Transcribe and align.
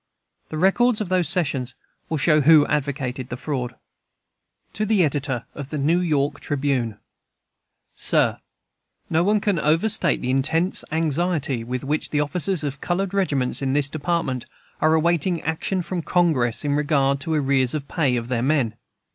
The 0.49 0.57
records 0.57 0.99
of 0.99 1.09
those 1.09 1.29
sessions 1.29 1.75
will 2.09 2.17
show 2.17 2.41
who 2.41 2.65
advocated 2.65 3.29
the 3.29 3.37
fraud. 3.37 3.75
To 4.73 4.83
the 4.83 5.03
Editor 5.03 5.45
of 5.53 5.69
the 5.69 5.77
New 5.77 5.99
York 5.99 6.39
Tribune: 6.39 6.97
SIR, 7.95 8.39
No 9.11 9.23
one 9.23 9.39
can 9.39 9.59
overstate 9.59 10.17
the 10.19 10.31
intense 10.31 10.83
anxiety 10.91 11.63
with 11.63 11.83
which 11.83 12.09
the 12.09 12.19
officers 12.19 12.63
of 12.63 12.81
colored 12.81 13.13
regiments 13.13 13.61
in 13.61 13.73
this 13.73 13.89
Department 13.89 14.47
are 14.81 14.95
awaiting 14.95 15.39
action 15.43 15.83
from 15.83 16.01
Congress 16.01 16.65
in 16.65 16.73
regard 16.75 17.19
to 17.19 17.35
arrears 17.35 17.75
of 17.75 17.87
pay 17.87 18.15
of 18.15 18.27
their 18.27 18.41
men. 18.41 18.75